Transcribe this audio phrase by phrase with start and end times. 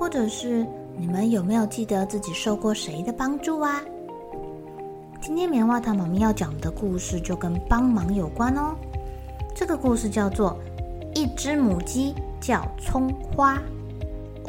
[0.00, 3.82] 或者是你们有没有记得自己受过谁的帮助啊？
[5.20, 8.74] 今天棉花糖妈咪要讲的故事就跟帮忙有关哦。
[9.54, 10.58] 这个故事叫做
[11.14, 13.56] 《一只母鸡叫葱花》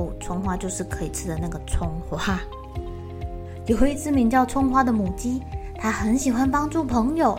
[0.02, 2.40] 哦，葱花就是可以吃的那个葱花。
[3.66, 5.42] 有一只名叫葱花的母鸡，
[5.76, 7.38] 它很喜欢帮助朋友。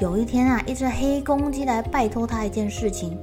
[0.00, 3.16] 有一天啊，一只黑公鸡来拜托它一件事情。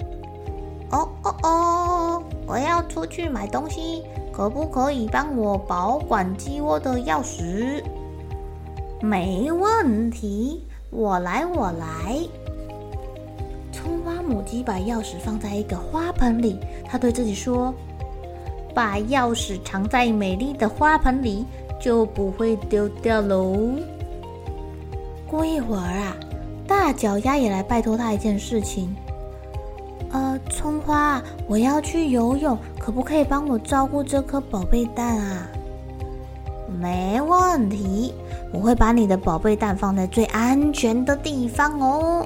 [0.91, 2.23] 哦哦哦！
[2.49, 4.01] 我要出去买东西，
[4.33, 7.79] 可不可以帮我保管鸡窝的钥匙？
[9.01, 12.17] 没问题，我来，我来。
[13.71, 17.71] 葱花母鸡把钥匙放在一个花盆里，它对自己说
[18.73, 21.45] ：“把钥匙藏在美丽的花盆里，
[21.79, 23.55] 就不会丢掉喽。”
[25.29, 26.17] 过一会儿啊，
[26.67, 28.95] 大脚丫也来拜托它一件事情。
[30.11, 35.47] 呃，葱花，我要去游泳，可不可以帮我照顾这颗宝贝蛋啊？
[36.79, 38.13] 没问题，
[38.51, 42.25] 我会把你的宝贝蛋放在最安全的地方哦。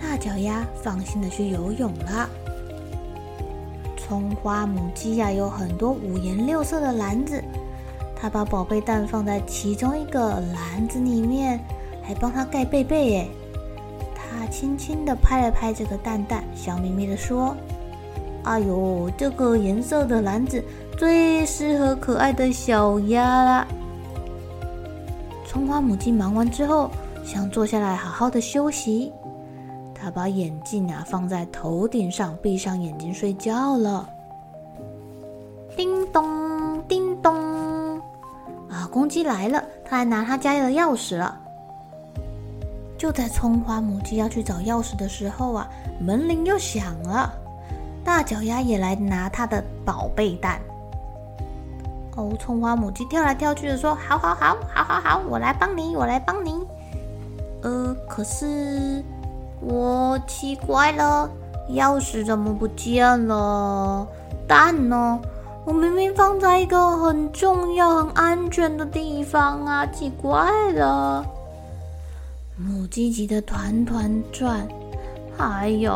[0.00, 2.28] 大脚丫放心的去游泳了。
[3.96, 7.42] 葱花母鸡呀，有很多五颜六色的篮子，
[8.14, 11.58] 它把宝贝蛋放在其中一个篮子里面，
[12.02, 13.28] 还帮它盖被被耶。
[14.38, 17.56] 他轻轻地拍了拍这个蛋蛋，笑眯眯地说
[18.44, 20.62] ：“哎呦，这个颜色的篮子
[20.98, 23.66] 最适合可爱的小鸭啦。”
[25.48, 26.90] 葱花母鸡忙完之后，
[27.24, 29.10] 想坐下来好好的休息。
[29.94, 34.08] 他把眼镜啊放在头顶上，闭上眼睛睡觉了。
[35.74, 37.34] 叮咚，叮咚，
[38.68, 41.40] 啊，公鸡来了，它来拿他家的钥匙了。
[43.06, 45.68] 就在葱花母鸡要去找钥匙的时候啊，
[46.00, 47.32] 门铃又响了。
[48.02, 50.60] 大脚丫也来拿它的宝贝蛋。
[52.16, 56.66] 哦，葱花母鸡跳来跳去的说：“好好好，好好好，我来帮你，我来帮你。”
[57.62, 59.04] 呃，可是
[59.60, 61.30] 我奇怪了，
[61.70, 64.04] 钥匙怎么不见了？
[64.48, 65.20] 蛋呢？
[65.64, 71.24] 我明明放在一个很重要、很安全的地方啊，奇怪了。
[72.58, 74.66] 母鸡急得团团转，
[75.36, 75.92] 哎呦，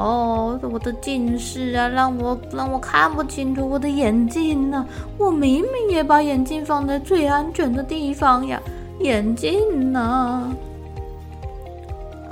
[0.62, 4.84] 我的近视啊，让我让我看不清楚我的眼镜呢。
[5.16, 8.60] 我明明也把眼镜放在最安全的地方呀，
[9.00, 10.54] 眼镜呢？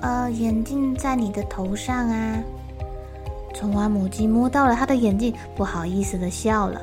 [0.03, 2.39] 呃，眼镜在你的头上啊。
[3.55, 6.79] 葱花母鸡摸到了他的眼镜，不好意思的笑了。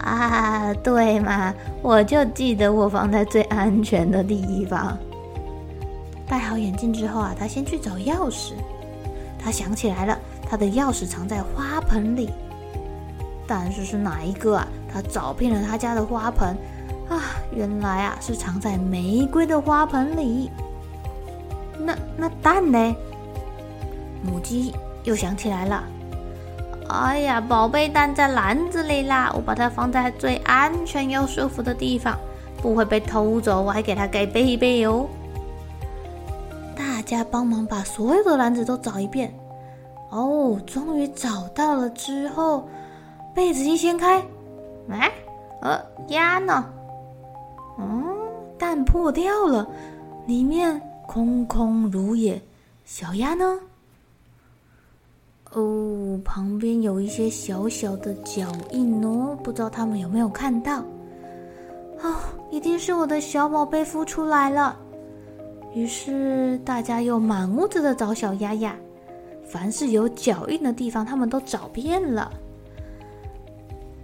[0.00, 4.96] 啊，对嘛，我就记得我放在最安全的地方。
[6.28, 8.52] 戴好眼镜之后啊，他先去找钥匙。
[9.38, 10.18] 他想起来了，
[10.48, 12.30] 他的钥匙藏在花盆里。
[13.46, 14.68] 但是是哪一个啊？
[14.92, 16.56] 他找遍了他家的花盆，
[17.08, 20.50] 啊，原来啊是藏在玫瑰的花盆里。
[21.78, 22.94] 那那蛋呢？
[24.22, 24.74] 母鸡
[25.04, 25.84] 又想起来了。
[26.88, 29.30] 哎呀，宝贝蛋在篮子里啦！
[29.34, 32.18] 我把它放在最安全又舒服的地方，
[32.60, 33.62] 不会被偷走。
[33.62, 35.06] 我还给它盖被被哦。
[37.08, 39.32] 家帮忙把所有的篮子都找一遍，
[40.10, 41.88] 哦，终于找到了。
[41.90, 42.68] 之后，
[43.34, 44.22] 被子一掀开，
[44.90, 45.10] 哎，
[45.62, 46.66] 呃，鸭呢？
[47.78, 48.04] 嗯，
[48.58, 49.66] 蛋破掉了，
[50.26, 52.40] 里面空空如也。
[52.84, 53.58] 小鸭呢？
[55.52, 60.80] 哦，旁边有一些小小的脚印哦，不知道他们有没有看到？
[62.02, 62.14] 哦，
[62.50, 64.76] 一定是我的小宝贝孵出来了。
[65.74, 68.74] 于是大家又满屋子的找小鸭鸭，
[69.48, 72.32] 凡是有脚印的地方，他们都找遍了。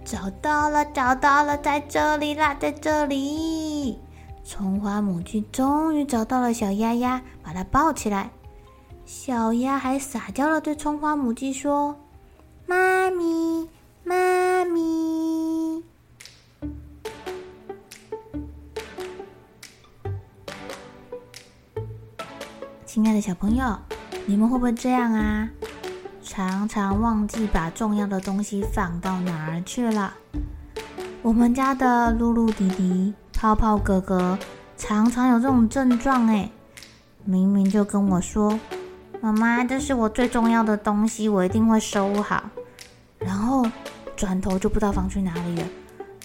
[0.03, 3.99] 找到了，找到了，在这里啦，在这里！
[4.43, 8.29] 葱花母鸡终于找到了小鸭鸭，把它抱起来。
[9.03, 11.95] 小鸭还撒娇了对葱花母鸡说
[12.67, 13.67] ：“妈咪，
[14.03, 15.14] 妈咪。”
[22.95, 23.77] 亲爱的小朋友，
[24.25, 25.49] 你们会不会这样啊？
[26.23, 30.13] 常常忘记把重要的东西放到哪儿去了。
[31.21, 34.39] 我们家的露露弟弟、泡泡哥哥
[34.77, 36.49] 常常有这种症状诶，
[37.25, 38.57] 明明就跟我说
[39.19, 42.49] ：“妈妈，这是我最重要的东西，我一定会收好。”
[43.19, 43.69] 然后
[44.15, 45.67] 转头就不知道放去哪里了。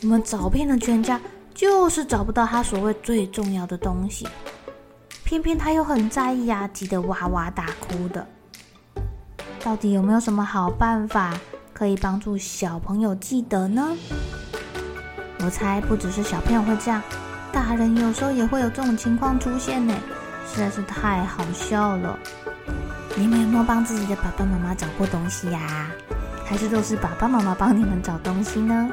[0.02, 1.20] 我们找遍了全家，
[1.52, 4.28] 就是找不到他所谓最重要的东西。
[5.30, 8.26] 偏偏他又很在意啊，急得哇哇大哭的。
[9.62, 11.32] 到底有没有什么好办法
[11.72, 13.96] 可以帮助小朋友记得呢？
[15.38, 17.00] 我猜不只是小朋友会这样，
[17.52, 19.94] 大人有时候也会有这种情况出现呢，
[20.52, 22.18] 实在是太好笑了。
[23.14, 25.86] 你们有没有帮自己的爸爸妈妈找过东西呀？
[26.44, 28.90] 还是都是爸爸妈妈帮你们找东西呢？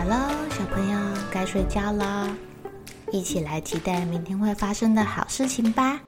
[0.00, 0.98] 好了，小朋友
[1.30, 2.34] 该睡觉了，
[3.12, 6.00] 一起来期待明天会发生的好事情吧。